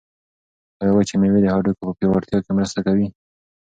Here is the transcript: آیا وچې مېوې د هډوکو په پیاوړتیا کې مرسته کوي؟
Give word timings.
آیا 0.81 0.91
وچې 0.95 1.15
مېوې 1.21 1.39
د 1.43 1.47
هډوکو 1.55 1.81
په 1.89 1.93
پیاوړتیا 1.99 2.37
کې 2.45 2.51
مرسته 2.57 2.79
کوي؟ 2.87 3.07